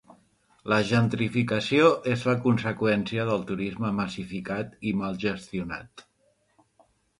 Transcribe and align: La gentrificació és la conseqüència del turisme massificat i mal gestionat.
La 0.71 0.77
gentrificació 0.91 1.91
és 2.13 2.23
la 2.29 2.35
conseqüència 2.47 3.27
del 3.29 3.45
turisme 3.53 3.93
massificat 4.01 4.75
i 4.93 4.97
mal 5.05 5.23
gestionat. 5.29 6.09